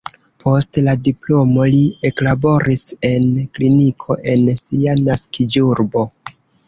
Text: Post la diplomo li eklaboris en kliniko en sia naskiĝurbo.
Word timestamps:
Post 0.43 0.77
la 0.85 0.93
diplomo 1.07 1.67
li 1.73 1.81
eklaboris 2.09 2.85
en 3.11 3.27
kliniko 3.59 4.19
en 4.35 4.49
sia 4.63 4.97
naskiĝurbo. 5.09 6.09